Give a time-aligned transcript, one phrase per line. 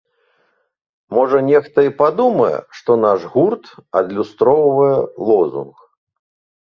[1.15, 3.65] Можа, нехта і падумае, што наш гурт
[4.03, 4.93] адлюстроўвае
[5.31, 5.75] лозунг.